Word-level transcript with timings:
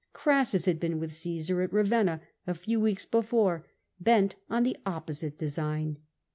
Crassus 0.13 0.65
had 0.65 0.79
been 0.79 0.97
with 0.99 1.13
Caesar 1.13 1.61
at 1.61 1.71
Ravenna 1.71 2.21
a 2.47 2.55
few 2.55 2.79
weeks 2.79 3.05
before, 3.05 3.67
bent 3.99 4.35
on 4.49 4.63
the 4.63 4.77
opposite 4.83 5.37
design. 5.37 5.99